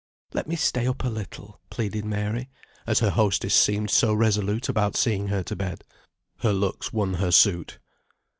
[0.33, 2.49] "Let me stay up a little," pleaded Mary,
[2.87, 5.83] as her hostess seemed so resolute about seeing her to bed.
[6.37, 7.77] Her looks won her suit.